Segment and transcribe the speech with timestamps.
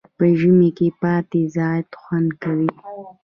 [0.17, 0.69] په ژمي
[1.01, 2.69] پاتی زیات خوند کوي.